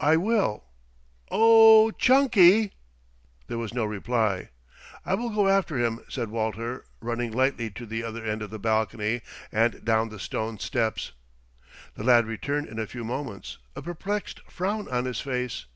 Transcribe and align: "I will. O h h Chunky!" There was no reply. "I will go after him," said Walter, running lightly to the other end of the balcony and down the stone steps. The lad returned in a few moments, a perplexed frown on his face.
"I 0.00 0.16
will. 0.16 0.64
O 1.30 1.88
h 1.88 1.94
h 1.94 2.00
Chunky!" 2.00 2.72
There 3.46 3.58
was 3.58 3.74
no 3.74 3.84
reply. 3.84 4.48
"I 5.04 5.12
will 5.12 5.28
go 5.28 5.48
after 5.48 5.76
him," 5.78 6.00
said 6.08 6.30
Walter, 6.30 6.86
running 7.02 7.30
lightly 7.32 7.68
to 7.72 7.84
the 7.84 8.02
other 8.02 8.24
end 8.24 8.40
of 8.40 8.48
the 8.48 8.58
balcony 8.58 9.20
and 9.52 9.84
down 9.84 10.08
the 10.08 10.18
stone 10.18 10.58
steps. 10.58 11.12
The 11.92 12.04
lad 12.04 12.24
returned 12.24 12.68
in 12.68 12.78
a 12.78 12.86
few 12.86 13.04
moments, 13.04 13.58
a 13.76 13.82
perplexed 13.82 14.40
frown 14.50 14.88
on 14.88 15.04
his 15.04 15.20
face. 15.20 15.66